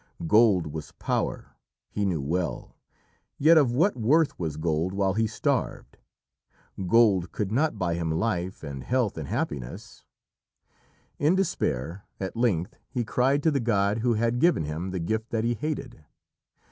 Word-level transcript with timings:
Gold 0.25 0.65
was 0.73 0.93
power, 0.93 1.55
he 1.91 2.05
knew 2.07 2.23
well, 2.23 2.75
yet 3.37 3.55
of 3.55 3.71
what 3.71 3.95
worth 3.95 4.39
was 4.39 4.57
gold 4.57 4.93
while 4.95 5.13
he 5.13 5.27
starved? 5.27 5.99
Gold 6.87 7.31
could 7.31 7.51
not 7.51 7.77
buy 7.77 7.93
him 7.93 8.09
life 8.09 8.63
and 8.63 8.83
health 8.83 9.15
and 9.15 9.27
happiness. 9.27 10.03
In 11.19 11.35
despair, 11.35 12.03
at 12.19 12.35
length 12.35 12.79
he 12.89 13.05
cried 13.05 13.43
to 13.43 13.51
the 13.51 13.59
god 13.59 13.99
who 13.99 14.15
had 14.15 14.39
given 14.39 14.65
him 14.65 14.89
the 14.89 14.97
gift 14.99 15.29
that 15.29 15.43
he 15.43 15.53
hated. 15.53 16.03